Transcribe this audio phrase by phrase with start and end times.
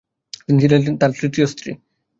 [0.39, 1.71] তিনি ছিলেন তার তৃতীয় স্ত্রী।